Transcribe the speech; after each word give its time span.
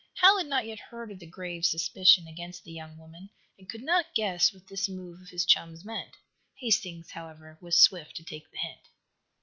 Hal 0.15 0.39
had 0.39 0.47
not 0.47 0.65
yet 0.65 0.79
heard 0.79 1.11
of 1.11 1.19
the 1.19 1.27
grave 1.27 1.63
suspicion 1.63 2.25
against 2.25 2.63
the 2.63 2.71
young 2.71 2.97
woman, 2.97 3.29
and 3.59 3.69
could 3.69 3.83
not 3.83 4.15
guess 4.15 4.51
what 4.51 4.65
this 4.65 4.89
move 4.89 5.21
of 5.21 5.29
his 5.29 5.45
chum's 5.45 5.85
meant. 5.85 6.17
Hastings, 6.55 7.11
however, 7.11 7.59
was 7.61 7.79
swift 7.79 8.15
to 8.15 8.23
take 8.23 8.49
the 8.49 8.57
hint. 8.57 8.81